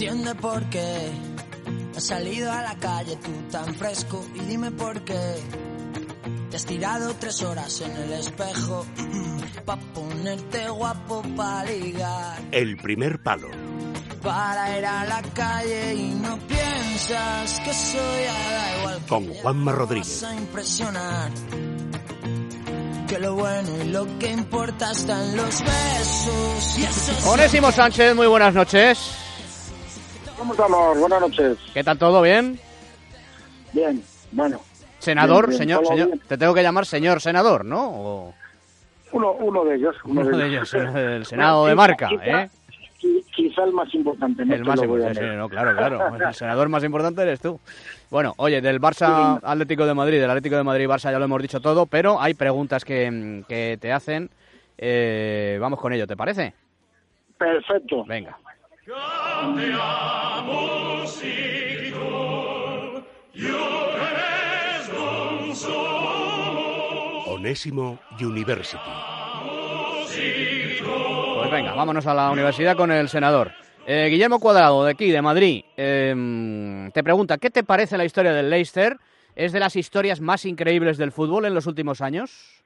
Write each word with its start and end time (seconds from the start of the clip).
entiende 0.00 0.34
por 0.36 0.64
qué 0.70 1.10
has 1.94 2.04
salido 2.04 2.50
a 2.50 2.62
la 2.62 2.74
calle 2.76 3.16
tú 3.16 3.30
tan 3.50 3.74
fresco 3.74 4.24
y 4.34 4.40
dime 4.46 4.70
por 4.70 5.02
qué 5.04 5.20
te 6.48 6.56
has 6.56 6.64
tirado 6.64 7.14
tres 7.20 7.42
horas 7.42 7.82
en 7.82 7.90
el 7.94 8.12
espejo 8.14 8.86
pa 9.66 9.76
ponerte 9.76 10.70
guapo 10.70 11.22
pa 11.36 11.64
ligar 11.64 12.38
El 12.50 12.78
primer 12.78 13.22
palo. 13.22 13.50
para 14.22 14.78
ir 14.78 14.86
a 14.86 15.04
la 15.04 15.20
calle 15.34 15.94
y 15.94 16.14
no 16.14 16.38
piensas 16.48 17.60
que 17.60 17.74
soy 17.74 18.24
a 18.24 18.52
da 18.52 18.78
igual 18.78 18.98
que 19.00 19.06
Con 19.06 19.28
Juanma 19.34 19.72
Rodríguez. 19.72 20.22
vas 20.22 20.32
a 20.32 20.34
impresionar 20.34 21.30
que 23.06 23.18
lo 23.18 23.34
bueno 23.34 23.68
y 23.84 23.88
lo 23.88 24.18
que 24.18 24.30
importa 24.30 24.92
está 24.92 25.22
en 25.22 25.36
los 25.36 25.60
besos 25.60 26.78
y 26.78 26.84
eso 26.84 27.12
es 27.12 27.26
Onésimo 27.26 27.70
Sánchez, 27.70 28.14
muy 28.14 28.28
buenas 28.28 28.54
noches. 28.54 29.19
¿Cómo 30.40 30.54
estamos? 30.54 30.98
Buenas 30.98 31.20
noches. 31.20 31.58
¿Qué 31.74 31.84
tal 31.84 31.98
todo? 31.98 32.22
¿Bien? 32.22 32.58
Bien, 33.74 34.02
bueno. 34.32 34.58
Senador, 34.98 35.48
Bien, 35.48 35.58
bien, 35.58 35.58
señor, 35.58 35.86
señor. 35.86 36.06
bien. 36.08 36.20
Te 36.26 36.38
tengo 36.38 36.54
que 36.54 36.62
llamar 36.62 36.86
señor 36.86 37.20
senador, 37.20 37.62
¿no? 37.62 37.90
O 37.90 38.34
Uno, 39.12 39.32
uno 39.32 39.64
de 39.66 39.74
ellos. 39.76 39.94
Uno, 40.04 40.22
uno 40.22 40.38
de 40.38 40.46
ellos, 40.48 40.70
del 40.72 41.26
Senado 41.26 41.66
de 41.66 41.74
Marca, 41.74 42.08
quizá- 42.08 42.42
¿eh? 42.44 42.50
qui- 42.98 43.22
Quizá 43.36 43.64
el 43.64 43.72
más 43.72 43.94
importante. 43.94 44.42
No 44.46 44.54
El 44.54 44.64
más 44.64 44.82
importante, 44.82 45.20
sí, 45.20 45.36
no, 45.36 45.46
claro, 45.50 45.76
claro. 45.76 46.16
El 46.28 46.34
senador 46.34 46.70
más 46.70 46.84
importante 46.84 47.20
eres 47.20 47.40
tú. 47.40 47.60
Bueno, 48.10 48.32
oye, 48.38 48.62
del 48.62 48.80
Barça 48.80 49.38
Atlético 49.42 49.84
de 49.84 49.92
Madrid, 49.92 50.20
del 50.20 50.30
Atlético 50.30 50.56
de 50.56 50.62
Madrid 50.64 50.86
Barça 50.88 51.10
ya 51.12 51.18
lo 51.18 51.26
hemos 51.26 51.42
dicho 51.42 51.60
todo, 51.60 51.84
pero 51.84 52.18
hay 52.18 52.32
preguntas 52.32 52.82
que, 52.82 53.10
mm, 53.10 53.42
que 53.44 53.76
te 53.78 53.92
hacen. 53.92 54.30
Eh, 54.78 55.58
vamos 55.60 55.78
con 55.80 55.92
ello, 55.92 56.06
¿te 56.06 56.16
parece? 56.16 56.54
Perfecto. 57.36 58.04
Venga. 58.06 58.38
Onésimo 67.26 67.98
University. 68.20 68.78
Pues 71.36 71.50
venga, 71.50 71.74
vámonos 71.74 72.06
a 72.06 72.14
la 72.14 72.30
universidad 72.30 72.76
con 72.76 72.92
el 72.92 73.08
senador. 73.08 73.50
Eh, 73.86 74.08
Guillermo 74.10 74.38
Cuadrado, 74.38 74.84
de 74.84 74.92
aquí, 74.92 75.10
de 75.10 75.22
Madrid, 75.22 75.64
eh, 75.76 76.90
te 76.92 77.02
pregunta, 77.02 77.38
¿qué 77.38 77.50
te 77.50 77.64
parece 77.64 77.96
la 77.96 78.04
historia 78.04 78.32
del 78.32 78.50
Leicester? 78.50 78.98
¿Es 79.34 79.52
de 79.52 79.60
las 79.60 79.74
historias 79.74 80.20
más 80.20 80.44
increíbles 80.44 80.98
del 80.98 81.12
fútbol 81.12 81.46
en 81.46 81.54
los 81.54 81.66
últimos 81.66 82.00
años? 82.02 82.62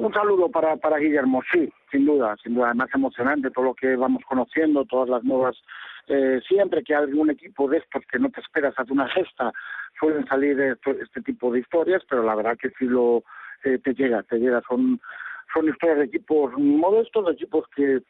Un 0.00 0.14
saludo 0.14 0.48
para, 0.48 0.76
para 0.76 0.96
Guillermo, 0.96 1.42
sí, 1.52 1.70
sin 1.90 2.06
duda, 2.06 2.34
sin 2.42 2.54
duda. 2.54 2.68
Además 2.68 2.88
emocionante 2.94 3.50
todo 3.50 3.66
lo 3.66 3.74
que 3.74 3.96
vamos 3.96 4.22
conociendo, 4.26 4.86
todas 4.86 5.10
las 5.10 5.22
nuevas. 5.24 5.54
eh, 6.06 6.40
siempre 6.48 6.82
que 6.82 6.94
hay 6.94 7.02
algún 7.02 7.28
equipo 7.28 7.68
de 7.68 7.76
estos 7.78 8.02
que 8.06 8.18
no 8.18 8.30
te 8.30 8.40
esperas 8.40 8.72
hace 8.78 8.94
una 8.94 9.08
gesta, 9.08 9.52
suelen 9.98 10.26
salir 10.26 10.58
este 10.58 11.20
tipo 11.20 11.52
de 11.52 11.60
historias, 11.60 12.02
pero 12.08 12.22
la 12.22 12.34
verdad 12.34 12.56
que 12.56 12.70
sí 12.78 12.86
lo 12.86 13.24
eh, 13.62 13.78
te 13.78 13.92
llega, 13.92 14.22
te 14.22 14.38
llega. 14.38 14.62
Son, 14.66 14.98
son 15.52 15.68
historias 15.68 15.98
de 15.98 16.04
equipos 16.06 16.54
modestos, 16.56 17.26
de 17.26 17.32
equipos 17.32 17.66
que 17.76 18.00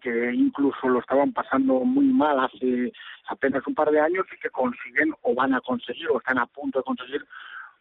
que 0.00 0.32
incluso 0.32 0.88
lo 0.88 0.98
estaban 0.98 1.32
pasando 1.32 1.80
muy 1.80 2.06
mal 2.06 2.40
hace 2.40 2.92
apenas 3.28 3.64
un 3.66 3.76
par 3.76 3.92
de 3.92 4.00
años 4.00 4.26
y 4.34 4.40
que 4.40 4.50
consiguen 4.50 5.14
o 5.22 5.34
van 5.36 5.54
a 5.54 5.60
conseguir 5.60 6.08
o 6.10 6.18
están 6.18 6.38
a 6.38 6.46
punto 6.46 6.80
de 6.80 6.84
conseguir 6.84 7.24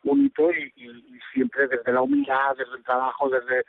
un 0.03 0.25
hito 0.25 0.51
y, 0.51 0.71
y- 0.75 0.89
y 1.15 1.19
siempre 1.33 1.67
desde 1.67 1.91
la 1.91 2.01
humildad, 2.01 2.55
desde 2.57 2.75
el 2.77 2.83
trabajo, 2.83 3.29
desde 3.29 3.63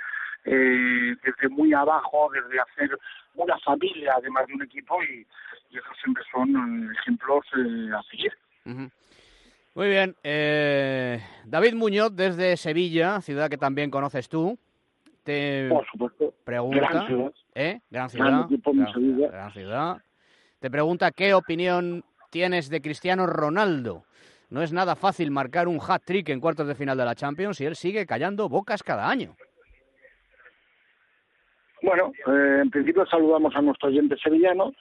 eh, 0.46 1.16
desde 1.24 1.48
muy 1.48 1.72
abajo, 1.72 2.30
desde 2.32 2.60
hacer 2.60 2.98
una 3.34 3.58
familia 3.60 4.12
además 4.16 4.46
de 4.46 4.54
un 4.54 4.62
equipo 4.62 5.02
y, 5.02 5.26
y 5.70 5.78
esos 5.78 5.96
siempre 6.02 6.22
son 6.30 6.92
ejemplos 7.00 7.44
eh, 7.56 7.90
a 7.96 8.02
seguir. 8.10 8.32
Muy 9.74 9.88
bien. 9.88 10.14
eh, 10.22 11.20
David 11.46 11.74
Muñoz, 11.74 12.14
desde 12.14 12.56
Sevilla, 12.56 13.20
ciudad 13.22 13.48
que 13.48 13.56
también 13.58 13.90
conoces 13.90 14.28
tú, 14.28 14.58
te 15.22 15.68
Por 15.70 15.86
supuesto, 15.90 16.34
pregunta... 16.44 16.88
gran 16.90 17.06
ciudad. 17.06 17.32
¿Eh? 17.54 17.80
Gran 17.90 18.10
ciudad. 18.10 18.46
gran 19.30 19.52
ciudad. 19.52 20.02
Te 20.60 20.70
pregunta 20.70 21.10
qué 21.10 21.32
opinión 21.34 22.04
tienes 22.30 22.68
de 22.68 22.80
Cristiano 22.82 23.26
Ronaldo. 23.26 24.04
No 24.50 24.62
es 24.62 24.72
nada 24.72 24.94
fácil 24.94 25.30
marcar 25.30 25.68
un 25.68 25.80
hat-trick 25.80 26.28
en 26.28 26.40
cuartos 26.40 26.66
de 26.66 26.74
final 26.74 26.96
de 26.96 27.04
la 27.04 27.14
Champions 27.14 27.60
y 27.60 27.66
él 27.66 27.76
sigue 27.76 28.06
callando 28.06 28.48
bocas 28.48 28.82
cada 28.82 29.08
año. 29.08 29.34
Bueno, 31.82 32.12
eh, 32.26 32.60
en 32.62 32.70
principio 32.70 33.04
saludamos 33.06 33.54
a 33.56 33.60
nuestro 33.60 33.88
oyente 33.88 34.16
sevillano 34.16 34.72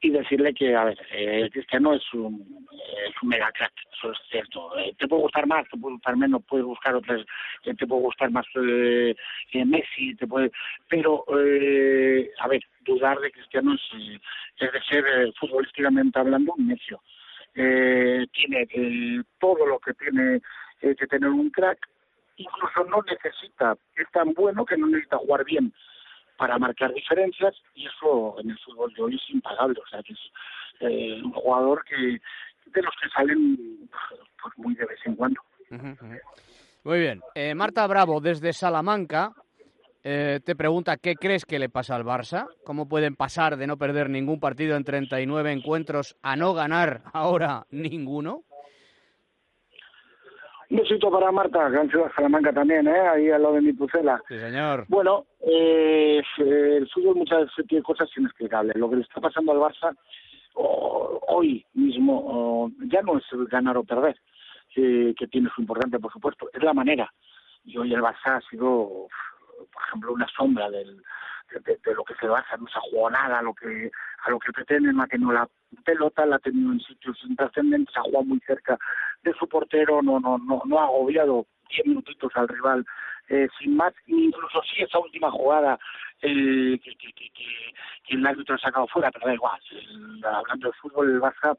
y 0.00 0.10
decirle 0.10 0.52
que, 0.52 0.76
a 0.76 0.84
ver, 0.84 0.98
eh, 1.10 1.48
Cristiano 1.50 1.94
es 1.94 2.02
un, 2.12 2.66
es 3.08 3.14
un 3.22 3.28
mega 3.30 3.50
crack, 3.52 3.72
eso 3.96 4.12
es 4.12 4.18
cierto. 4.30 4.78
Eh, 4.78 4.94
te 4.98 5.08
puede 5.08 5.22
gustar 5.22 5.46
más, 5.46 5.66
te 5.70 5.78
puede 5.78 5.94
gustar 5.94 6.16
menos, 6.16 6.42
puedes 6.46 6.66
buscar 6.66 6.94
otras, 6.94 7.22
eh, 7.64 7.74
te 7.74 7.86
puede 7.86 8.02
gustar 8.02 8.30
más 8.30 8.46
eh, 8.54 9.16
eh, 9.52 9.64
Messi, 9.64 10.14
te 10.16 10.26
puede, 10.26 10.52
pero, 10.88 11.24
eh, 11.40 12.30
a 12.38 12.48
ver, 12.48 12.60
dudar 12.82 13.18
de 13.18 13.30
Cristiano 13.30 13.74
es, 13.74 13.80
eh, 13.98 14.20
es 14.58 14.72
de 14.72 14.82
ser 14.82 15.04
eh, 15.06 15.32
futbolísticamente 15.40 16.18
hablando 16.18 16.52
un 16.56 16.68
necio. 16.68 17.00
Eh, 17.58 18.26
tiene 18.32 18.66
eh, 18.70 19.22
todo 19.40 19.64
lo 19.64 19.78
que 19.78 19.94
tiene 19.94 20.42
eh, 20.82 20.94
que 20.94 21.06
tener 21.06 21.30
un 21.30 21.48
crack, 21.48 21.78
incluso 22.36 22.84
no 22.84 23.02
necesita, 23.02 23.74
es 23.96 24.06
tan 24.12 24.34
bueno 24.34 24.66
que 24.66 24.76
no 24.76 24.86
necesita 24.88 25.16
jugar 25.16 25.42
bien 25.46 25.72
para 26.36 26.58
marcar 26.58 26.92
diferencias 26.92 27.54
y 27.74 27.86
eso 27.86 28.38
en 28.40 28.50
el 28.50 28.58
fútbol 28.58 28.92
de 28.92 29.02
hoy 29.02 29.14
es 29.14 29.30
impagable, 29.30 29.80
o 29.82 29.88
sea 29.88 30.02
que 30.02 30.12
es 30.12 30.18
eh, 30.80 31.18
un 31.24 31.32
jugador 31.32 31.82
que 31.86 31.96
de 31.96 32.82
los 32.82 32.94
que 33.02 33.08
salen 33.08 33.88
pues 34.42 34.58
muy 34.58 34.74
de 34.74 34.84
vez 34.84 35.00
en 35.06 35.16
cuando. 35.16 35.40
Muy 36.84 37.00
bien. 37.00 37.22
Marta 37.56 37.86
Bravo, 37.86 38.20
desde 38.20 38.52
Salamanca, 38.52 39.32
eh, 40.08 40.40
te 40.44 40.54
pregunta 40.54 40.96
qué 40.98 41.16
crees 41.16 41.44
que 41.44 41.58
le 41.58 41.68
pasa 41.68 41.96
al 41.96 42.04
Barça. 42.04 42.46
¿Cómo 42.64 42.88
pueden 42.88 43.16
pasar 43.16 43.56
de 43.56 43.66
no 43.66 43.76
perder 43.76 44.08
ningún 44.08 44.38
partido 44.38 44.76
en 44.76 44.84
39 44.84 45.50
encuentros 45.50 46.16
a 46.22 46.36
no 46.36 46.54
ganar 46.54 47.02
ahora 47.12 47.66
ninguno? 47.70 48.42
Un 50.70 50.78
besito 50.78 51.10
para 51.10 51.30
Marta, 51.30 51.68
gran 51.68 51.88
ciudad 51.88 52.06
de 52.06 52.12
Salamanca 52.14 52.52
también, 52.52 52.88
¿eh? 52.88 53.00
ahí 53.08 53.30
al 53.30 53.42
lado 53.42 53.54
de 53.54 53.62
mi 53.62 53.72
Pucela. 53.72 54.20
Sí, 54.28 54.36
señor. 54.38 54.84
Bueno, 54.88 55.26
eh, 55.40 56.20
el 56.38 56.88
fútbol 56.90 57.16
muchas 57.16 57.40
veces 57.46 57.66
tiene 57.68 57.82
cosas 57.84 58.08
inexplicables. 58.16 58.76
Lo 58.76 58.90
que 58.90 58.96
le 58.96 59.02
está 59.02 59.20
pasando 59.20 59.52
al 59.52 59.58
Barça 59.58 59.96
o- 60.54 61.20
hoy 61.28 61.64
mismo 61.74 62.70
ya 62.86 63.02
no 63.02 63.18
es 63.18 63.24
ganar 63.48 63.76
o 63.76 63.84
perder, 63.84 64.16
eh, 64.74 65.14
que 65.16 65.26
tiene 65.28 65.48
su 65.54 65.60
importante, 65.60 66.00
por 66.00 66.12
supuesto, 66.12 66.48
es 66.52 66.62
la 66.62 66.74
manera. 66.74 67.12
Y 67.64 67.76
hoy 67.78 67.92
el 67.94 68.02
Barça 68.02 68.36
ha 68.36 68.40
sido, 68.50 69.06
por 69.72 69.82
ejemplo, 69.86 70.12
una 70.12 70.26
sombra 70.28 70.70
del, 70.70 71.02
de, 71.64 71.94
lo 71.94 72.04
que 72.04 72.14
se 72.14 72.26
Barça, 72.26 72.58
no 72.58 72.66
se 72.68 73.10
nada 73.10 73.38
a 73.38 73.42
lo 73.42 73.54
que 73.54 73.90
a 74.24 74.30
lo 74.30 74.38
que 74.38 74.52
pretende, 74.52 74.92
no 74.92 75.02
ha 75.02 75.06
tenido 75.06 75.32
la 75.32 75.48
pelota, 75.84 76.26
la 76.26 76.36
ha 76.36 76.40
tenido 76.40 76.72
en 76.72 76.80
sitios 76.80 77.18
intrascendentes, 77.24 77.96
ha 77.96 78.02
jugado 78.02 78.24
muy 78.24 78.40
cerca 78.40 78.78
de 79.22 79.32
su 79.34 79.48
portero, 79.48 80.02
no 80.02 80.18
no 80.20 80.38
no, 80.38 80.62
no 80.64 80.80
ha 80.80 80.84
agobiado 80.84 81.46
10 81.70 81.86
minutitos 81.86 82.30
al 82.34 82.48
rival 82.48 82.84
eh, 83.28 83.48
sin 83.58 83.76
más, 83.76 83.92
incluso 84.06 84.62
sí 84.62 84.82
esa 84.82 84.98
última 85.00 85.30
jugada 85.30 85.78
eh, 86.22 86.78
que, 86.82 86.94
que, 86.96 87.12
que, 87.12 87.30
que- 87.30 87.74
que 88.04 88.14
el 88.14 88.24
árbitro 88.26 88.54
ha 88.54 88.58
sacado 88.58 88.86
fuera, 88.86 89.10
pero 89.10 89.26
da 89.26 89.34
igual, 89.34 89.60
hablando 90.24 90.68
de 90.68 90.72
fútbol, 90.74 91.10
el 91.10 91.20
Barça 91.20 91.56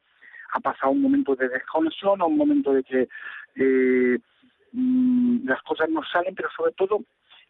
ha 0.53 0.59
pasado 0.61 0.91
un 0.93 1.01
momento 1.01 1.35
de 1.35 1.49
desconexión, 1.49 2.21
un 2.21 2.37
momento 2.37 2.71
de 2.71 2.83
que 2.83 3.09
eh, 3.55 4.17
mm, 4.71 5.45
las 5.45 5.61
cosas 5.63 5.89
no 5.89 6.01
salen, 6.05 6.35
pero 6.35 6.49
sobre 6.55 6.71
todo 6.71 7.01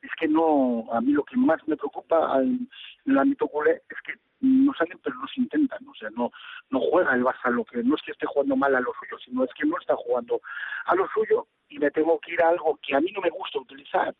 es 0.02 0.12
que 0.20 0.28
no, 0.28 0.88
a 0.92 1.02
mí 1.02 1.12
lo 1.12 1.24
que 1.24 1.38
más 1.38 1.66
me 1.68 1.76
preocupa 1.76 2.40
en, 2.42 2.70
el 3.06 3.18
ámbito 3.18 3.48
culé 3.48 3.82
es 3.90 4.02
que 4.06 4.14
no 4.42 4.74
salen 4.74 5.00
pero 5.04 5.16
no 5.16 5.28
se 5.28 5.42
intentan, 5.42 5.88
o 5.88 5.96
sea, 5.96 6.10
no, 6.12 6.32
no 6.70 6.80
juega 6.80 7.16
el 7.16 7.24
Barça 7.24 7.50
lo 7.50 7.66
que 7.66 7.84
no 7.84 7.96
es 7.96 8.02
que 8.04 8.12
esté 8.12 8.26
jugando 8.28 8.56
mal 8.56 8.76
a 8.76 8.80
lo 8.80 8.94
suyo, 9.00 9.18
sino 9.24 9.44
es 9.44 9.54
que 9.54 9.66
no 9.66 9.78
está 9.80 9.96
jugando 9.96 10.42
a 10.86 10.96
lo 10.96 11.08
suyo 11.10 11.48
y 11.70 11.80
me 11.80 11.92
tengo 11.92 12.20
que 12.20 12.34
ir 12.34 12.42
a 12.42 12.50
algo 12.50 12.80
que 12.82 12.96
a 12.96 13.00
mí 13.00 13.12
no 13.12 13.22
me 13.22 13.30
gusta 13.30 13.60
utilizar, 13.60 14.14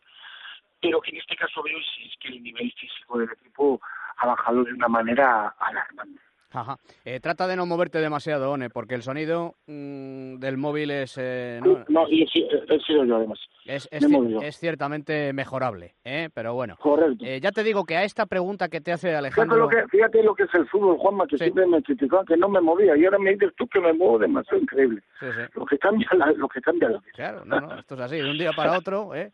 pero 0.80 1.00
que 1.00 1.10
en 1.10 1.18
este 1.18 1.36
caso 1.36 1.62
veo 1.62 1.78
es, 1.78 1.86
es 2.06 2.16
que 2.18 2.28
el 2.28 2.42
nivel 2.42 2.72
físico 2.72 3.18
del 3.18 3.30
equipo 3.30 3.80
ha 4.16 4.26
bajado 4.26 4.64
de 4.64 4.72
una 4.72 4.88
manera 4.88 5.54
alarmante. 5.58 6.27
Ajá. 6.50 6.76
Eh, 7.04 7.20
trata 7.20 7.46
de 7.46 7.56
no 7.56 7.66
moverte 7.66 7.98
demasiado, 8.00 8.50
One, 8.50 8.70
porque 8.70 8.94
el 8.94 9.02
sonido 9.02 9.54
mm, 9.66 10.36
del 10.38 10.56
móvil 10.56 10.90
es, 10.90 11.16
eh, 11.20 11.60
no, 11.62 11.84
No, 11.88 12.08
y 12.08 12.22
he, 12.22 12.26
si- 12.26 12.48
he 12.68 12.80
sido 12.80 13.04
yo 13.04 13.16
además. 13.16 13.38
es, 13.66 13.86
es 13.90 14.02
ci- 14.08 14.42
es 14.42 14.56
ciertamente 14.58 15.32
mejorable, 15.34 15.94
¿eh? 16.04 16.30
pero 16.32 16.54
bueno. 16.54 16.76
Correcto. 16.80 17.22
Eh, 17.24 17.40
ya 17.40 17.52
te 17.52 17.62
digo 17.62 17.84
que 17.84 17.96
a 17.96 18.04
esta 18.04 18.24
pregunta 18.24 18.68
que 18.68 18.80
te 18.80 18.92
hace 18.92 19.08
Fíjate 19.08 19.18
Alejandro... 19.18 19.56
lo, 19.58 19.68
que, 19.68 19.86
fíjate 19.88 20.22
lo 20.22 20.34
que 20.34 20.44
es 20.44 20.54
el 20.54 20.66
fútbol, 20.68 20.96
Juanma, 20.96 21.26
que 21.26 21.36
Sí. 21.36 21.44
siempre 21.44 21.66
me 21.66 21.82
criticaban 21.82 22.24
que 22.24 22.36
no 22.38 22.48
me 22.48 22.60
movía 22.62 22.96
y 22.96 23.04
ahora 23.04 23.18
me 23.18 23.32
dices 23.32 23.52
tú 23.56 23.66
que 23.68 23.80
me 23.80 23.92
muevo 23.92 24.18
demasiado 24.18 24.62
increíble. 24.62 25.02
Sí, 25.20 25.26
sí. 25.30 25.42
Lo 25.54 25.66
que 25.66 25.76
cambia 25.78 26.08
la, 26.16 26.32
lo 26.32 26.48
que 26.48 26.60
cambia 26.62 26.88
la 26.88 26.98
vida. 26.98 27.12
Claro, 27.14 27.44
no, 27.44 27.60
no, 27.60 27.78
esto 27.78 27.94
es 27.94 28.00
así, 28.00 28.16
de 28.16 28.30
un 28.30 28.38
día 28.38 28.52
para 28.56 28.76
otro. 28.78 29.14
¿eh? 29.14 29.32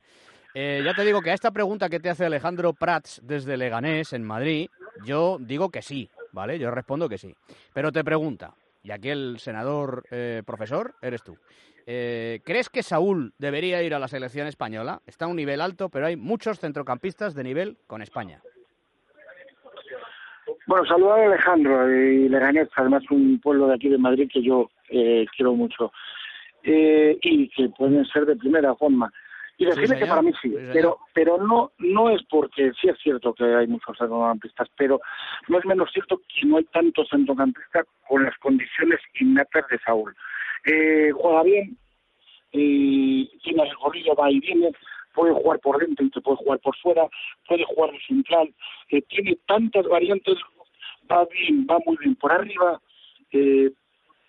Eh, 0.53 0.83
ya 0.85 0.95
te 0.95 1.05
digo 1.05 1.21
que 1.23 1.31
a 1.31 1.35
esta 1.35 1.53
pregunta 1.53 1.89
que 1.89 2.01
te 2.01 2.11
hace 2.11 2.25
Alejandro 2.27 2.73
Prats 2.73 3.21
desde 3.25 3.57
Leganés, 3.57 4.13
en 4.13 4.25
Madrid, 4.25 4.69
yo 5.05 5.37
digo 5.41 5.71
que 5.71 5.81
sí. 5.83 6.09
¿Vale? 6.35 6.59
Yo 6.59 6.71
respondo 6.71 7.09
que 7.09 7.17
sí. 7.17 7.35
Pero 7.73 7.93
te 7.93 8.05
pregunta, 8.05 8.55
y 8.83 8.91
aquí 8.91 9.09
el 9.09 9.39
senador 9.39 10.05
eh, 10.11 10.43
profesor 10.45 10.95
eres 11.01 11.23
tú. 11.23 11.39
Eh, 11.87 12.41
¿Crees 12.45 12.69
que 12.69 12.83
Saúl 12.83 13.33
debería 13.39 13.83
ir 13.83 13.95
a 13.95 13.99
la 13.99 14.09
selección 14.09 14.47
española? 14.47 15.01
Está 15.07 15.27
a 15.27 15.29
un 15.29 15.37
nivel 15.37 15.61
alto, 15.61 15.89
pero 15.89 16.07
hay 16.07 16.17
muchos 16.17 16.59
centrocampistas 16.59 17.35
de 17.35 17.45
nivel 17.45 17.77
con 17.87 18.03
España. 18.03 18.43
Bueno, 20.67 20.85
saludar 20.87 21.21
a 21.21 21.27
Alejandro 21.27 21.91
y 21.91 22.29
Leganés, 22.29 22.69
además 22.77 23.03
un 23.11 23.39
pueblo 23.39 23.69
de 23.69 23.75
aquí 23.75 23.89
de 23.89 23.99
Madrid 23.99 24.31
que 24.33 24.43
yo 24.43 24.71
eh, 24.89 25.27
quiero 25.37 25.55
mucho 25.55 25.93
eh, 26.63 27.19
y 27.21 27.49
que 27.51 27.69
pueden 27.69 28.05
ser 28.07 28.25
de 28.25 28.37
primera 28.37 28.75
forma. 28.75 29.13
Y 29.57 29.67
decirle 29.67 29.99
que 29.99 30.07
para 30.07 30.23
mí 30.23 30.33
sí, 30.43 30.53
pero 30.73 30.99
pero 31.13 31.39
no 31.39 31.71
no 31.79 32.11
es 32.11 32.23
porque 32.29 32.73
sí 32.81 32.89
es 32.89 32.99
cierto 32.99 33.33
que 33.35 33.45
hay 33.45 33.69
muchos 33.69 33.97
centrocampistas, 33.97 34.69
pero 34.77 35.01
no 35.49 35.59
es 35.59 35.65
menos 35.65 35.91
cierto 35.93 36.21
que 36.29 36.45
no 36.47 36.57
hay 36.57 36.65
tantos 36.65 37.09
centrocampistas 37.09 37.87
con 38.09 38.25
las 38.25 38.37
condiciones 38.39 39.01
innatas 39.21 39.65
de 39.69 39.79
Saúl. 39.79 40.15
Eh, 40.67 41.13
juega 41.13 41.43
bien, 41.45 41.79
y 42.55 43.27
tiene 43.39 43.65
el 43.65 43.77
gorrillo, 43.77 44.15
va 44.15 44.31
y 44.31 44.39
viene, 44.39 44.73
puede 45.13 45.35
jugar 45.35 45.59
por 45.61 45.79
dentro 45.79 46.07
y 46.07 46.11
te 46.11 46.21
puede 46.21 46.37
jugar 46.39 46.61
por 46.61 46.77
fuera, 46.77 47.07
puede 47.49 47.65
jugar 47.65 47.91
de 47.91 48.01
central, 48.07 48.55
eh, 48.91 49.03
tiene 49.03 49.37
tantas 49.47 49.87
variantes, 49.87 50.37
va 51.11 51.27
bien, 51.27 51.67
va 51.69 51.79
muy 51.85 51.97
bien 51.99 52.15
por 52.15 52.33
arriba, 52.33 52.81
eh, 53.33 53.71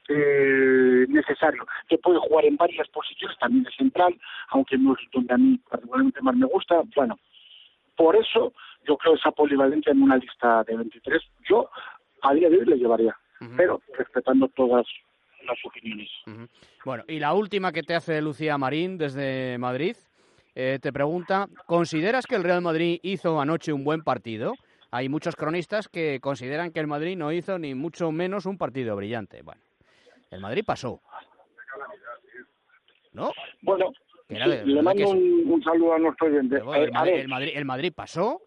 eh, 0.10 1.06
necesario, 1.10 1.66
que 1.88 1.98
puede 1.98 2.20
jugar 2.20 2.46
en 2.46 2.58
varias 2.58 2.88
posiciones, 2.90 3.38
también 3.40 3.64
de 3.64 3.72
central, 3.72 4.16
aunque 4.50 4.78
no 4.78 4.94
es 4.94 5.00
donde 5.12 5.34
a 5.34 5.38
mí 5.38 5.60
particularmente 5.70 6.22
más 6.22 6.36
me 6.36 6.46
gusta, 6.46 6.82
bueno, 6.96 7.18
por 7.96 8.16
eso 8.16 8.54
yo 8.88 8.98
creo 8.98 9.16
esa 9.16 9.32
polivalencia 9.32 9.92
en 9.92 10.04
una 10.04 10.18
lista 10.18 10.64
de 10.64 10.78
23, 10.78 11.22
yo 11.50 11.70
a 12.22 12.34
día 12.34 12.50
de 12.50 12.58
hoy 12.58 12.66
le 12.66 12.78
llevaría, 12.78 13.16
pero 13.58 13.82
respetando 13.98 14.48
todas 14.50 14.86
las 15.46 15.58
opiniones. 15.66 16.10
Bueno, 16.84 17.04
y 17.08 17.20
la 17.20 17.34
última 17.34 17.72
que 17.72 17.84
te 17.84 17.96
hace 17.96 18.22
Lucía 18.22 18.58
Marín 18.58 18.98
desde 18.98 19.58
Madrid, 19.58 19.96
eh, 20.56 20.80
te 20.82 20.94
pregunta, 20.94 21.48
¿consideras 21.66 22.26
que 22.26 22.36
el 22.36 22.44
Real 22.44 22.62
Madrid 22.62 23.00
hizo 23.04 23.40
anoche 23.40 23.74
un 23.74 23.84
buen 23.84 24.04
partido? 24.04 24.54
Hay 24.92 25.10
muchos 25.10 25.36
cronistas 25.36 25.90
que 25.90 26.20
consideran 26.22 26.72
que 26.72 26.80
el 26.80 26.88
Madrid 26.88 27.18
no 27.18 27.32
hizo 27.32 27.60
ni 27.60 27.76
mucho 27.76 28.12
menos 28.12 28.46
un 28.46 28.58
partido 28.58 28.96
brillante. 28.96 29.42
Bueno, 29.42 29.62
el 30.36 30.42
Madrid 30.42 30.64
pasó. 30.66 31.02
¿No? 33.14 33.32
Bueno, 33.62 33.92
le 34.28 34.82
mando 34.82 35.10
un, 35.10 35.64
saludo 35.64 35.94
a 35.94 36.00
nuestro 36.00 36.28
oyente. 36.28 36.58
el, 36.58 36.92
Madrid, 37.28 37.52
el, 37.56 37.66
Madrid, 37.66 37.94
pasó 37.96 38.42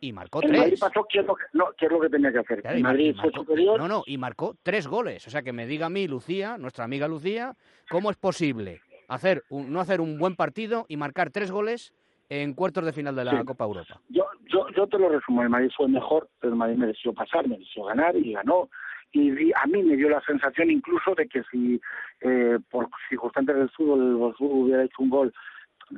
y 0.00 0.12
marcó 0.12 0.40
el 0.40 0.48
tres. 0.48 0.60
Madrid 0.60 0.78
pasó, 0.80 1.06
¿qué 1.08 1.20
es, 1.20 1.26
lo 1.26 1.34
que, 1.34 1.44
no, 1.52 1.66
¿qué 1.76 1.86
es 1.86 1.92
lo 1.92 2.00
que 2.00 2.08
tenía 2.08 2.32
que 2.32 2.38
hacer? 2.38 2.62
el 2.64 2.82
Madrid 2.82 3.14
fue 3.20 3.30
superior. 3.32 3.78
No, 3.78 3.88
no, 3.88 4.02
y 4.06 4.16
marcó 4.16 4.54
tres 4.62 4.86
goles. 4.86 5.26
O 5.26 5.30
sea, 5.30 5.42
que 5.42 5.52
me 5.52 5.66
diga 5.66 5.86
a 5.86 5.90
mí, 5.90 6.06
Lucía, 6.06 6.56
nuestra 6.56 6.84
amiga 6.84 7.08
Lucía, 7.08 7.54
¿cómo 7.90 8.10
es 8.10 8.16
posible 8.16 8.80
hacer 9.08 9.42
un, 9.50 9.72
no 9.72 9.80
hacer 9.80 10.00
un 10.00 10.18
buen 10.18 10.36
partido 10.36 10.86
y 10.88 10.96
marcar 10.96 11.30
tres 11.30 11.50
goles 11.50 11.92
en 12.30 12.54
cuartos 12.54 12.84
de 12.84 12.92
final 12.92 13.14
de 13.14 13.24
la 13.24 13.44
Copa 13.44 13.64
Europa? 13.64 14.00
Yo, 14.08 14.24
yo, 14.46 14.68
yo 14.74 14.86
te 14.86 14.98
lo 14.98 15.08
resumo. 15.10 15.42
El 15.42 15.50
Madrid 15.50 15.70
fue 15.76 15.88
mejor, 15.88 16.28
pero 16.40 16.52
el 16.52 16.58
Madrid 16.58 16.76
mereció 16.76 17.12
pasar, 17.12 17.46
mereció 17.46 17.84
ganar 17.84 18.16
y 18.16 18.32
ganó 18.32 18.70
y 19.14 19.52
a 19.52 19.66
mí 19.66 19.82
me 19.82 19.96
dio 19.96 20.08
la 20.08 20.20
sensación 20.22 20.70
incluso 20.70 21.14
de 21.14 21.28
que 21.28 21.42
si 21.44 21.80
eh, 22.20 22.58
por 22.68 22.88
circunstancias 23.08 23.56
del 23.56 23.70
fútbol 23.70 24.28
el 24.30 24.34
fútbol 24.34 24.64
hubiera 24.64 24.84
hecho 24.84 25.02
un 25.02 25.10
gol 25.10 25.34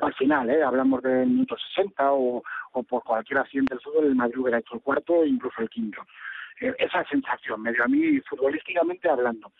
al 0.03 0.15
final, 0.15 0.51
¿eh? 0.51 0.63
hablamos 0.63 1.03
del 1.03 1.27
minuto 1.27 1.57
60 1.75 2.13
o, 2.13 2.43
o 2.73 2.83
por 2.83 3.03
cualquier 3.05 3.39
accidente 3.39 3.75
del 3.75 3.83
fútbol, 3.83 4.07
el 4.07 4.17
Madrid 4.17 4.39
hubiera 4.39 4.59
hecho 4.59 4.75
el 4.75 4.83
cuarto 4.83 5.23
e 5.23 5.29
incluso 5.29 5.63
el 5.63 5.71
quinto. 5.71 6.03
Eh, 6.61 6.75
esa 6.79 7.05
sensación 7.05 7.63
me 7.63 7.73
dio 7.73 7.85
a 7.85 7.89
mí 7.89 8.21
futbolísticamente 8.29 9.09
hablando. 9.09 9.53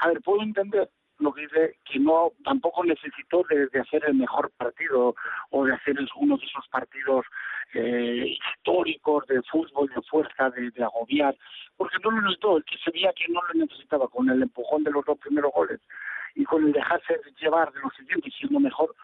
A 0.00 0.08
ver, 0.08 0.20
puedo 0.20 0.42
entender 0.42 0.90
lo 1.18 1.32
que 1.32 1.42
dice 1.42 1.78
que 1.84 1.98
no 1.98 2.32
tampoco 2.44 2.84
necesitó 2.84 3.44
de, 3.48 3.80
hacer 3.80 4.04
el 4.06 4.14
mejor 4.14 4.50
partido 4.56 5.14
o 5.50 5.64
de 5.64 5.72
hacer 5.74 5.96
uno 6.16 6.36
de 6.36 6.44
esos 6.44 6.68
partidos 6.68 7.24
eh, 7.74 8.36
históricos 8.38 8.87
de 9.28 9.42
fútbol, 9.42 9.88
de 9.94 10.02
fuerza, 10.02 10.50
de, 10.50 10.70
de, 10.70 10.84
agobiar, 10.84 11.36
porque 11.76 11.96
no 12.04 12.10
lo 12.10 12.22
necesitó, 12.22 12.56
el 12.56 12.64
que 12.64 12.76
se 12.78 12.90
veía 12.90 13.12
que 13.12 13.32
no 13.32 13.40
lo 13.42 13.54
necesitaba 13.54 14.08
con 14.08 14.28
el 14.30 14.42
empujón 14.42 14.84
de 14.84 14.90
los 14.90 15.04
dos 15.04 15.18
primeros 15.18 15.52
goles 15.52 15.80
y 16.34 16.44
con 16.44 16.64
el 16.64 16.72
dejarse 16.72 17.20
llevar 17.40 17.72
de 17.72 17.80
los 17.80 17.92
siguientes 17.94 18.32
siendo 18.38 18.60
mejor, 18.60 18.94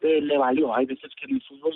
eh, 0.00 0.20
le 0.20 0.38
valió. 0.38 0.74
Hay 0.74 0.86
veces 0.86 1.10
que 1.18 1.26
en 1.26 1.36
el 1.36 1.42
fútbol 1.42 1.72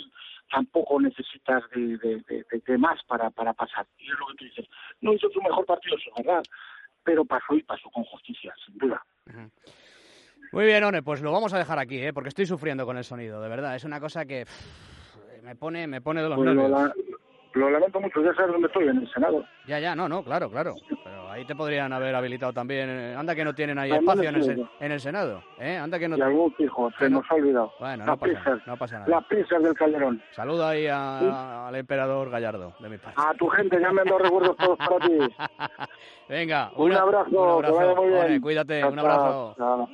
tampoco 0.50 1.00
necesitas 1.00 1.62
de, 1.75 1.96
de, 1.99 2.44
de, 2.67 2.79
más 2.79 3.02
para, 3.05 3.31
para 3.31 3.52
pasar. 3.52 3.87
Y 3.99 4.05
es 4.11 4.19
lo 4.19 4.26
que 4.29 4.34
tú 4.37 4.44
dices. 4.44 4.67
No 5.00 5.12
hizo 5.12 5.29
su 5.31 5.41
mejor 5.43 5.64
partido, 5.67 5.96
es 5.96 6.25
verdad, 6.25 6.43
pero 7.02 7.25
pasó 7.25 7.55
y 7.55 7.62
pasó 7.62 7.91
con 7.91 8.05
justicia, 8.05 8.55
sin 8.64 8.79
duda. 8.79 9.02
Muy 10.52 10.64
bien, 10.64 10.84
One, 10.84 11.02
pues 11.02 11.20
lo 11.20 11.32
vamos 11.32 11.52
a 11.52 11.58
dejar 11.58 11.79
aquí, 11.79 11.99
¿eh? 11.99 12.12
porque 12.12 12.29
estoy 12.29 12.46
sufriendo 12.46 12.87
con 12.87 12.96
el 12.96 13.05
sonido, 13.05 13.41
de 13.43 13.49
verdad. 13.49 13.75
Es 13.76 13.84
una 13.84 14.00
cosa 14.00 14.25
que 14.25 14.46
me 15.43 15.56
pone 15.56 15.87
me 15.87 16.00
pone 16.00 16.23
de 16.23 16.29
los 16.29 16.37
pues 16.37 16.55
nervios. 16.55 16.93
Lo, 17.55 17.71
lamento 17.71 18.00
mucho, 18.00 18.23
ya 18.23 18.35
sabes 18.35 18.53
dónde 18.53 18.67
estoy, 18.67 18.89
en 18.89 18.99
el 18.99 19.12
Senado. 19.12 19.45
Ya, 19.67 19.79
ya, 19.79 19.95
no, 19.95 20.09
no, 20.09 20.23
claro, 20.23 20.50
claro. 20.50 20.75
Pero 21.05 21.31
ahí 21.31 21.45
te 21.45 21.55
podrían 21.55 21.93
haber 21.93 22.15
habilitado 22.15 22.53
también. 22.53 22.89
Eh, 22.89 23.15
anda 23.17 23.35
que 23.35 23.45
no 23.45 23.55
tienen 23.55 23.79
ahí 23.79 23.91
espacio 23.91 24.29
en 24.29 24.37
el, 24.37 24.69
en 24.81 24.93
el, 24.93 25.00
Senado. 25.00 25.43
¿eh? 25.59 25.77
Anda 25.77 25.99
que 25.99 26.09
no... 26.09 26.17
Y 26.17 26.21
algún 26.21 26.55
hijo, 26.59 26.91
se 26.99 27.09
nos 27.09 27.25
ha 27.31 27.35
olvidado. 27.35 27.73
Bueno, 27.81 28.05
no 28.05 28.17
pasa, 28.17 28.59
no 28.67 28.77
pasa, 28.77 28.99
nada. 28.99 29.11
Las 29.11 29.25
prisas 29.25 29.62
del 29.62 29.75
Calderón. 29.75 30.23
Saluda 30.33 30.71
ahí 30.71 30.87
al 30.89 31.75
emperador 31.75 32.31
Gallardo, 32.31 32.75
de 32.79 32.89
mi 32.89 32.99
parte. 32.99 33.21
A 33.21 33.35
tu 33.35 33.49
gente, 33.49 33.81
ya 33.81 33.93
me 33.93 34.03
han 34.03 34.06
dado 34.06 34.19
recuerdos 34.19 34.56
todos 34.56 34.79
para 34.79 35.06
ti. 35.06 35.19
Venga. 36.29 36.71
Un 36.77 36.93
abrazo, 36.93 37.31
un 37.31 37.65
abrazo. 37.65 37.79
que 37.79 37.85
vaya 37.85 38.01
muy 38.01 38.29
bien. 38.29 38.41
cuídate, 38.41 38.85
un 38.85 38.99
abrazo. 38.99 39.55
Chao. 39.56 39.89